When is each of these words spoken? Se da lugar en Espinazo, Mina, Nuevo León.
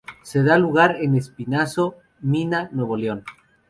Se 0.23 0.39
da 0.41 0.57
lugar 0.57 0.95
en 0.99 1.13
Espinazo, 1.13 1.95
Mina, 2.21 2.69
Nuevo 2.73 2.97
León. 2.97 3.23